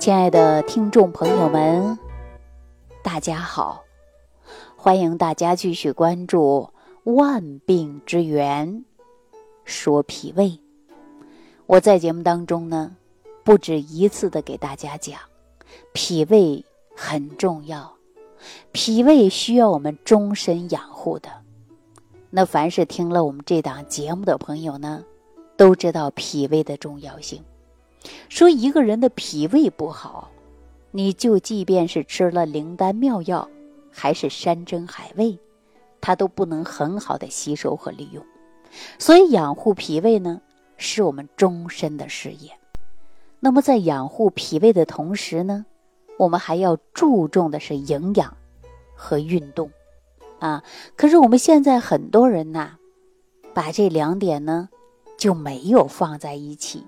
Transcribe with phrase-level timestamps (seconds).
[0.00, 1.98] 亲爱的听众朋友们，
[3.02, 3.84] 大家好！
[4.74, 6.70] 欢迎大家继续关注
[7.12, 8.86] 《万病之源
[9.66, 10.46] 说脾胃》。
[11.66, 12.96] 我在节目当中呢，
[13.44, 15.20] 不止一次的给大家讲，
[15.92, 16.64] 脾胃
[16.96, 17.92] 很重要，
[18.72, 21.28] 脾胃需要我们终身养护的。
[22.30, 25.04] 那凡是听了我们这档节目的朋友呢，
[25.58, 27.44] 都知道脾胃的重要性。
[28.28, 30.30] 说一个人的脾胃不好，
[30.90, 33.48] 你就即便是吃了灵丹妙药，
[33.90, 35.38] 还是山珍海味，
[36.00, 38.24] 它都不能很好的吸收和利用。
[38.98, 40.40] 所以养护脾胃呢，
[40.76, 42.52] 是我们终身的事业。
[43.40, 45.66] 那么在养护脾胃的同时呢，
[46.18, 48.36] 我们还要注重的是营养
[48.94, 49.70] 和运动
[50.38, 50.62] 啊。
[50.96, 52.76] 可是我们现在很多人呐，
[53.52, 54.68] 把这两点呢
[55.18, 56.84] 就没有放在一起。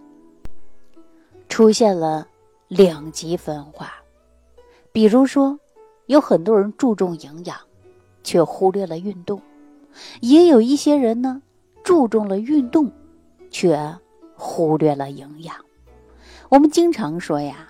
[1.53, 2.27] 出现了
[2.67, 3.93] 两极分化，
[4.91, 5.61] 比如说，
[6.07, 7.55] 有很多人注重营养，
[8.25, 9.39] 却忽略了运动；
[10.23, 11.43] 也有一些人呢，
[11.85, 12.91] 注重了运动，
[13.51, 13.79] 却
[14.35, 15.55] 忽略了营养。
[16.49, 17.69] 我们经常说呀，“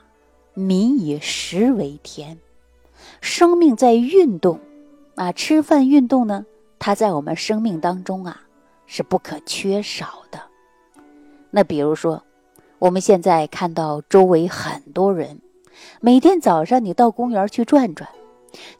[0.55, 2.39] 民以食为天”，
[3.21, 4.61] 生命在运动
[5.17, 6.47] 啊，吃饭运动呢，
[6.79, 8.43] 它在我们生命当中啊
[8.87, 10.41] 是不可缺少的。
[11.51, 12.23] 那比如说。
[12.83, 15.41] 我们现在看到周围很多人，
[16.01, 18.11] 每天早上你到公园去转转，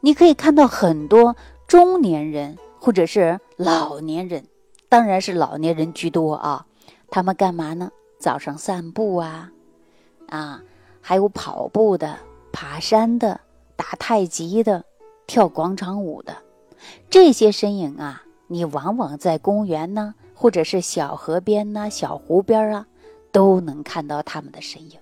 [0.01, 1.37] 你可以看到很多
[1.67, 4.43] 中年人或者是老年人，
[4.89, 6.65] 当然是老年人居多啊。
[7.09, 7.91] 他们干嘛呢？
[8.19, 9.53] 早上散步啊，
[10.27, 10.61] 啊，
[10.99, 12.17] 还有跑步的、
[12.51, 13.39] 爬山的、
[13.77, 14.83] 打太极的、
[15.25, 16.35] 跳广场舞的，
[17.09, 22.87] 这些身影啊，你往往在公园呢，或者是小河边呐、小湖边啊。
[23.33, 24.97] 都能看到他们的身影。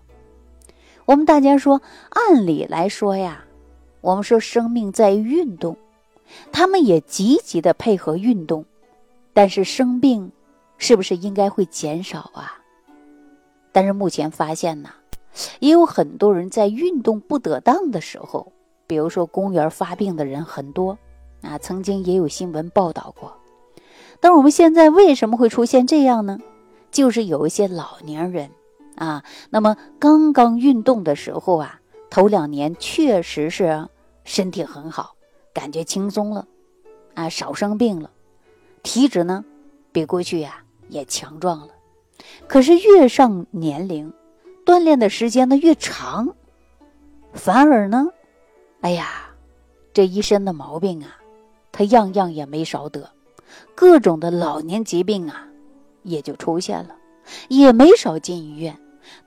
[1.06, 3.44] 我们大家说，按理来说呀，
[4.02, 5.78] 我们说生命在于运动，
[6.52, 8.66] 他们也积极的配合运动，
[9.34, 10.32] 但是生病
[10.78, 12.58] 是不是应该会减少啊？
[13.72, 14.90] 但是目前发现呢，
[15.60, 18.52] 也有很多人在运动不得当的时候，
[18.88, 20.98] 比如说公园发病的人很多
[21.42, 23.34] 啊，曾经也有新闻报道过。
[24.20, 26.40] 但是我们现在为什么会出现这样呢？
[26.92, 28.52] 就是有一些老年人，
[28.96, 31.80] 啊，那么刚刚运动的时候啊，
[32.10, 33.88] 头两年确实是
[34.26, 35.16] 身体很好，
[35.54, 36.46] 感觉轻松了，
[37.16, 38.12] 啊，少生病了，
[38.84, 39.46] 体质呢
[39.92, 41.70] 比过去呀也强壮了。
[42.48, 44.14] 可是越上年龄，
[44.66, 46.36] 锻炼的时间呢越长，
[47.34, 48.10] 反而呢，
[48.82, 49.30] 哎呀，
[49.94, 51.18] 这一身的毛病啊，
[51.72, 53.10] 他样样也没少得，
[53.74, 55.48] 各种的老年疾病啊。
[56.04, 56.96] 也就出现了，
[57.48, 58.78] 也没少进医院，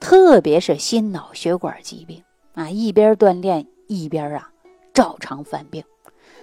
[0.00, 2.22] 特别是心脑血管疾病
[2.54, 4.50] 啊，一边锻炼一边啊，
[4.92, 5.82] 照常犯病。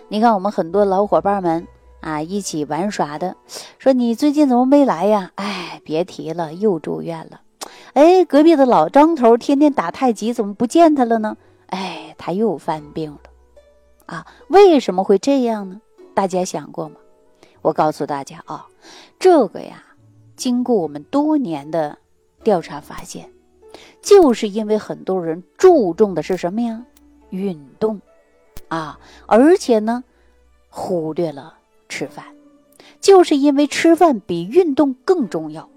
[0.07, 1.67] 你看我们很多老伙伴们
[2.01, 3.35] 啊，一起玩耍的，
[3.79, 5.31] 说你最近怎么没来呀？
[5.35, 7.41] 哎，别提了，又住院了。
[7.93, 11.37] 哎，隔壁的老张头天天打太极，怎么不见他了呢？
[11.67, 13.19] 哎，他又犯病了。
[14.05, 15.79] 啊，为什么会这样呢？
[16.13, 16.95] 大家想过吗？
[17.61, 18.67] 我告诉大家啊，
[19.19, 19.83] 这个呀。
[20.41, 21.99] 经过我们多年的
[22.43, 23.29] 调查发现，
[24.01, 26.83] 就是因为很多人注重的是什么呀？
[27.29, 28.01] 运动
[28.67, 30.03] 啊，而且呢，
[30.67, 32.25] 忽略了吃饭，
[32.99, 35.69] 就是因为吃饭比运动更重要。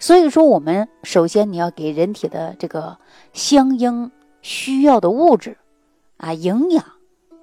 [0.00, 2.98] 所以说，我们首先你要给人体的这个
[3.32, 4.10] 相应
[4.42, 5.56] 需要的物质
[6.16, 6.84] 啊，营养，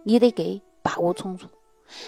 [0.03, 1.47] 你得给把握充足。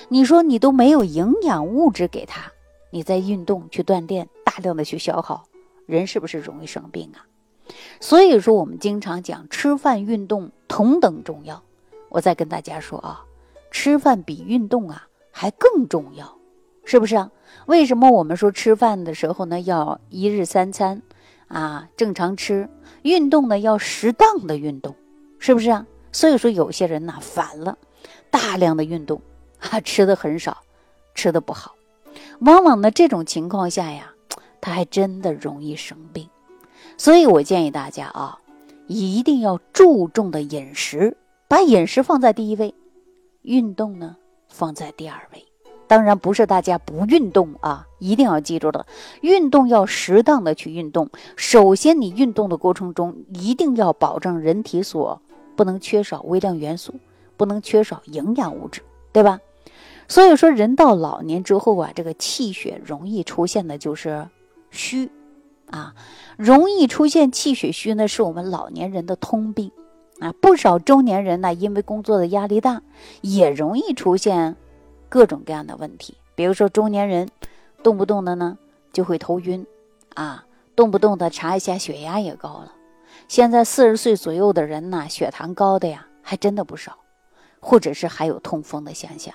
[0.10, 2.52] 你说你都没有营养物质给他，
[2.92, 4.28] 你在运动去锻炼。
[4.58, 5.44] 大量的去消耗，
[5.86, 7.22] 人是不是容易生病啊？
[8.00, 11.62] 所以说，我们经常讲吃饭、运动同等重要。
[12.10, 13.24] 我再跟大家说啊，
[13.70, 16.40] 吃饭比运动啊还更重要，
[16.86, 17.30] 是不是啊？
[17.68, 21.04] 为什么我们说吃饭的时候呢要一日三餐
[21.48, 22.68] 啊正常吃，
[23.04, 24.96] 运动呢要适当的运动，
[25.38, 25.86] 是不是啊？
[26.12, 27.78] 所以说有些人呐反了，
[28.32, 29.22] 大量的运动
[29.60, 30.58] 啊吃的很少，
[31.14, 31.76] 吃的不好，
[32.40, 34.16] 往往呢这种情况下呀。
[34.60, 36.28] 他还真的容易生病，
[36.98, 38.40] 所以我建议大家啊，
[38.88, 41.16] 一定要注重的饮食，
[41.48, 42.74] 把饮食放在第一位，
[43.44, 44.16] 运动呢
[44.50, 45.46] 放在第二位。
[45.88, 48.86] 当然不是大家不运动啊，一定要记住了，
[49.22, 51.10] 运动要适当的去运动。
[51.38, 55.22] 首先，你运动的过程中一定要保证人体所
[55.56, 56.96] 不能缺少微量元素，
[57.38, 58.82] 不能缺少营养物质，
[59.14, 59.40] 对吧？
[60.10, 64.28] 所以说，人到老年之后啊，这个气血容易出现的就是。
[64.72, 65.10] 虚，
[65.70, 65.96] 啊，
[66.38, 69.72] 容易出现气血虚呢，是我们老年人的通病，
[70.20, 72.82] 啊，不少中年人呢，因为工作的压力大，
[73.22, 74.56] 也容易出现
[75.10, 76.16] 各种各样的问题。
[76.36, 77.30] 比如说，中年人
[77.82, 78.58] 动不动的呢
[78.94, 79.66] 就会头晕，
[80.14, 82.74] 啊，动不动的查一下血压也高了。
[83.28, 86.98] 现在四十岁左右的人呢，血糖高的呀，还真的不少，
[87.60, 89.34] 或者是还有痛风的现象。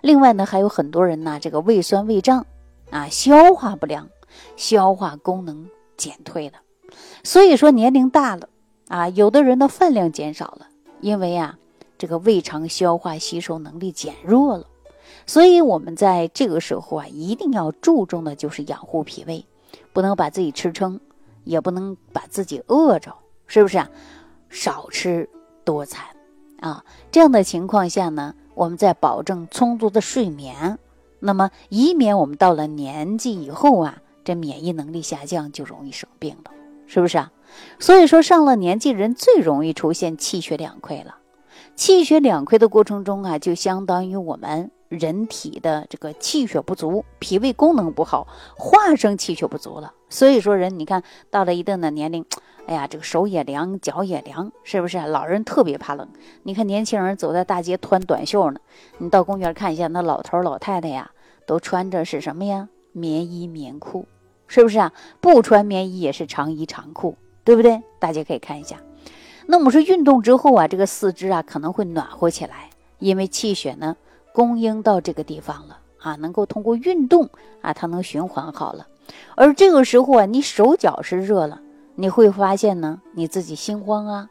[0.00, 2.46] 另外呢，还有很多人呢，这个胃酸胃胀，
[2.90, 4.08] 啊，消化不良，
[4.56, 6.58] 消化功能减退了。
[7.22, 8.48] 所以说，年龄大了。
[8.88, 10.66] 啊，有的人的饭量减少了，
[11.00, 11.58] 因为啊，
[11.96, 14.66] 这个胃肠消化吸收能力减弱了，
[15.24, 19.46] 所以我们在这个时候啊，一定要注重的就是养护脾胃，
[19.94, 21.00] 不能把自己吃撑，
[21.44, 23.14] 也不能把自己饿着，
[23.46, 23.88] 是不是啊？
[24.50, 25.30] 少吃
[25.64, 26.04] 多餐
[26.60, 30.78] 啊，这样的情况下呢，我们在保证充足的睡眠，
[31.20, 36.50] 那么以免我们到了年纪以后啊，这免疫能力下降，就容易生病了，
[36.86, 37.32] 是不是啊？
[37.78, 41.16] 所以说，上了年纪人最容易出现气血两亏了。
[41.74, 48.26] 气血两亏的过程中啊，就相当于我们人体的这个气血不足，脾胃功能不好，
[48.56, 49.92] 化生气血不足了。
[50.08, 52.24] 所以说，人你看到了一定的年龄，
[52.66, 54.98] 哎呀，这个手也凉，脚也凉，是不是？
[54.98, 56.08] 老人特别怕冷。
[56.42, 58.60] 你看年轻人走在大街穿短袖呢，
[58.98, 61.10] 你到公园看一下，那老头老太太呀，
[61.46, 62.68] 都穿着是什么呀？
[62.92, 64.06] 棉衣棉裤，
[64.52, 64.92] 是不是啊？
[65.20, 67.16] 不穿棉衣也是长衣长裤。
[67.44, 67.82] 对不对？
[67.98, 68.76] 大家可以看一下。
[69.46, 72.70] 那我们说运动之后啊，这个四肢啊可能会暖和起来，
[73.00, 73.96] 因为气血呢
[74.32, 77.28] 供应到这个地方了啊，能够通过运动
[77.60, 78.86] 啊，它能循环好了。
[79.34, 81.60] 而这个时候啊，你手脚是热了，
[81.96, 84.28] 你会发现呢，你自己心慌啊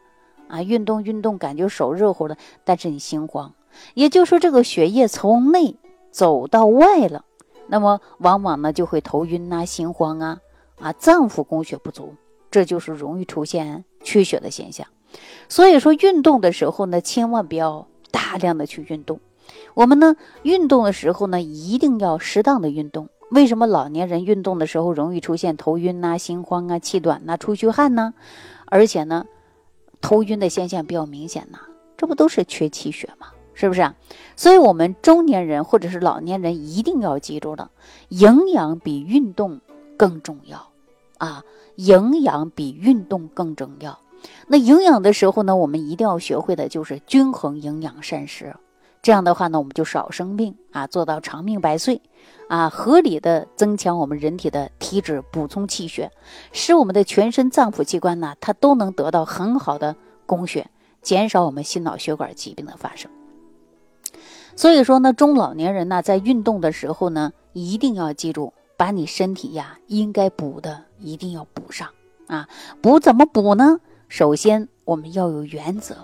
[0.47, 3.53] 啊，运动运动感觉手热乎的，但是你心慌，
[3.93, 5.75] 也就是说这个血液从内
[6.11, 7.25] 走到外了，
[7.71, 10.39] 那么往往呢就会头晕呐、心慌啊
[10.81, 12.13] 啊，脏腑供血不足。
[12.51, 14.85] 这就是容易出现缺血的现象，
[15.47, 19.21] 所以说运动的时候呢，千万不要大量的去运动。
[19.73, 23.07] 我们呢，运动的时候呢，一定要适当的运动。
[23.29, 28.13] 为什么老年人运动的时候容易出现头晕呐、心慌啊、气短呐、出虚汗呢？
[28.65, 29.25] 而且呢，
[30.01, 31.59] 头晕的现象比较明显呐，
[31.95, 33.27] 这不都是缺气血吗？
[33.53, 33.95] 是不是啊？
[34.35, 37.71] 所以，我们中年人或者是老年人一定要记住了，
[38.09, 39.61] 营养比运动
[39.97, 40.69] 更重要
[41.17, 41.43] 啊。
[41.75, 43.97] 营养比运动更重要。
[44.47, 48.55] 那营养的时候呢，我们一定要学会的就是均衡营养膳食。
[49.01, 52.01] 这样的话呢，我们就少生病啊，做到长命百岁
[52.49, 56.11] 啊，合理的增强我们人体的体质，补充气血，
[56.51, 59.95] 使我们的全身脏腑器官呢，它都能得到很好的
[60.27, 60.69] 供血，
[61.01, 63.09] 减少我们心脑血管疾病的发生。
[64.61, 68.53] 所以说呢，中老年人呢，在运动的时候呢，一定要记住。
[68.77, 71.89] 把你身体呀应该补的一定要补上
[72.27, 72.47] 啊！
[72.79, 73.79] 补怎么补呢？
[74.07, 75.95] 首先我们要有原则，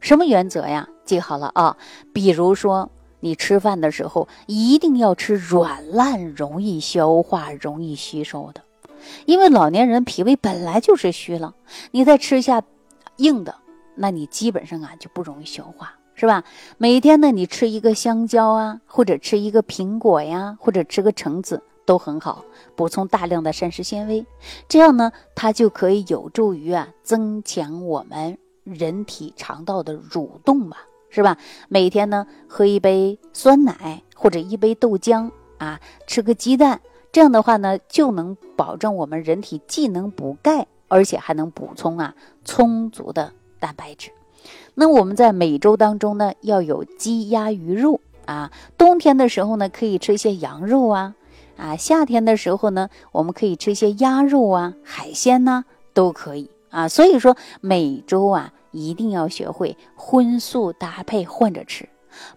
[0.00, 0.88] 什么原则呀？
[1.04, 1.76] 记好了啊！
[2.14, 2.90] 比如说
[3.20, 8.62] 你吃饭的时候一定要吃软烂、容易消化、容易吸收的，
[9.26, 11.54] 因为老年人脾胃本来就是虚了，
[11.90, 12.62] 你再吃下
[13.16, 13.54] 硬的，
[13.94, 16.44] 那你基本上啊就不容易消化，是吧？
[16.76, 21.62] 每天呢你吃一个香蕉啊，或者吃一个苹果呀，或者吃个橙子。
[21.86, 22.44] 都很好，
[22.76, 24.26] 补充大量的膳食纤维，
[24.68, 30.76] 这样呢，它就可以有助于啊增强我们人体肠道的蠕动嘛，
[31.08, 31.38] 是吧？
[31.70, 36.78] 每天呢喝一杯酸奶或者一杯豆浆啊，吃个鸡蛋，
[37.10, 42.14] 这样的话呢就能保证我们人体既能补钙，而且还能补充啊
[42.44, 44.10] 充足的蛋白质。
[44.80, 51.16] 那我们在每周当中呢要有鸡鸭鱼肉啊，冬天的时候呢可以吃一些羊肉啊。
[51.56, 56.86] 啊，夏天的时候呢，我们可以吃一些鸭肉啊、海鲜呐，都可以啊。
[56.86, 61.88] 所以说每周啊，一定要学会荤素搭配换着吃，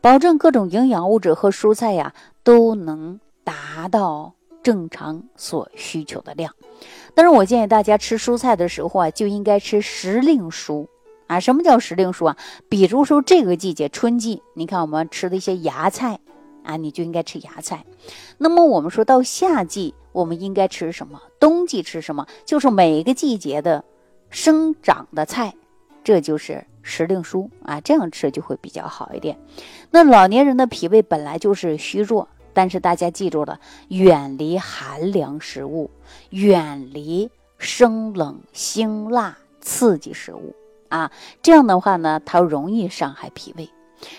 [0.01, 4.33] 保证各种营养物质和蔬菜呀都能达到
[4.63, 6.55] 正常所需求的量。
[7.13, 10.87] 但是我建议大家吃蔬菜的时候啊，就应该吃时令蔬
[11.31, 11.39] 啊。
[11.39, 12.37] 什么叫时令蔬啊？
[12.69, 16.19] 比如说这个季节春季，你看我们吃的一些芽菜。
[16.63, 17.83] 啊，你就应该吃芽菜。
[18.37, 21.19] 那么我们说到夏季，我们应该吃什么？
[21.39, 22.27] 冬季吃什么？
[22.45, 23.83] 就是每个季节的
[24.29, 25.55] 生长的菜，
[26.03, 27.81] 这就是时令蔬啊。
[27.81, 29.39] 这样吃就会比较好一点。
[29.89, 35.89] 那老年人的脾胃本来就是虚弱，但是大家记住了，远离寒凉食物，
[36.29, 40.55] 远离生冷辛辣刺激食物
[40.91, 41.11] 啊。
[41.41, 43.69] 这样的话呢，它容易伤害脾胃。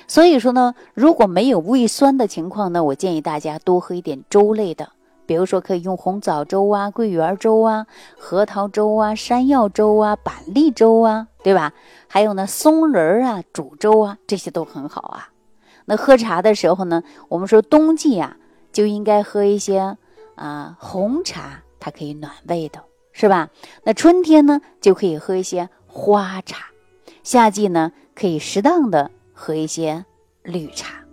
[0.06, 4.90] 所以说呢，如果没有胃酸的情况呢，我建议大家多喝一点粥类的
[5.24, 7.86] 比如说可以用红枣粥啊、桂圆粥啊、
[8.18, 11.72] 核桃粥啊、山药粥啊、板栗粥啊，对吧？
[12.08, 15.28] 还有呢，松仁啊煮粥啊，这些都很好啊。
[15.84, 18.36] 那喝茶的时候呢，我们说冬季啊
[18.72, 19.96] 就应该喝一些
[20.34, 22.80] 啊红茶，它可以暖胃的，
[23.12, 23.48] 是吧？
[23.84, 26.68] 那春天呢就可以喝一些花茶，
[27.22, 30.06] 夏季呢可以适当的喝一些
[30.42, 31.04] 绿茶。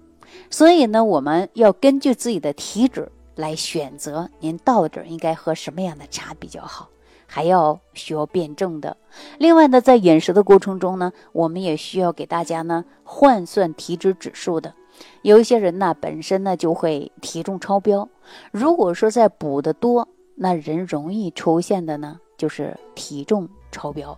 [0.50, 6.88] 所以呢，我们要根据自己的体质来选择，您到底应该喝什么样的茶比较好，
[7.28, 8.96] 还要需要辩证的。
[9.38, 14.74] 另外呢，在饮食的过程中呢，我们也需要给大家呢换算体脂指数的。
[15.22, 18.08] 有一些人呢，本身呢就会体重超标，
[18.52, 24.18] 如果说在补的多，那人容易出现的呢就是体重超标。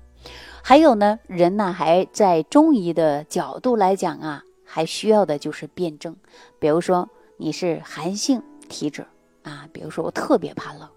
[0.62, 4.44] 还有呢，人呢还在中医的角度来讲啊。
[4.74, 6.16] 还需要的就是辩证，
[6.58, 9.06] 比如说你是寒性体质
[9.44, 10.88] 啊，比如说我特别怕冷，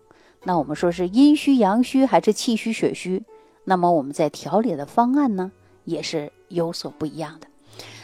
[0.45, 3.25] 那我们说是阴虚阳虚还是气虚血虚？
[3.65, 5.51] 那么我们在调理的方案呢
[5.83, 7.49] 也是有所不一样的。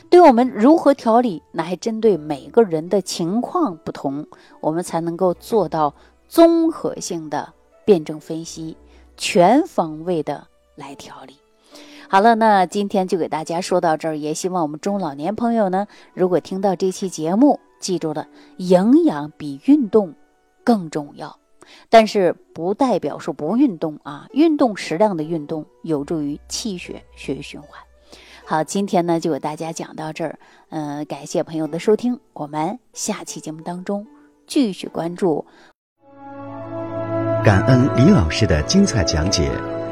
[0.09, 4.27] 对我们如何调理，那还针对每个人的情况不同，
[4.61, 5.95] 我们才能够做到
[6.27, 7.53] 综合性的
[7.85, 8.77] 辩证分析，
[9.17, 10.49] 全方位的
[10.81, 11.37] 来调理。
[12.09, 20.13] 好了，那今天就给大家说到这儿，也希望我们中老年朋友呢，如果听到这期节目，记住了，营养比运动
[20.65, 21.39] 更重要，
[21.89, 27.71] 但是不代表说不运动啊，运动适量的运动有助于气血血液循环。
[28.45, 30.37] 好，今天呢就给大家讲到这儿，
[30.71, 34.05] 嗯，感谢朋友的收听，我们下期节目当中
[34.49, 35.47] 继续关注。
[37.45, 39.49] 感恩李老师的精彩讲解。